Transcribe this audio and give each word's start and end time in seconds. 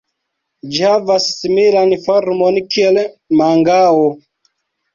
Ĝi 0.75 0.79
havas 0.85 1.27
similan 1.41 1.93
formon 2.07 2.59
kiel 2.73 2.99
mangao. 3.43 4.13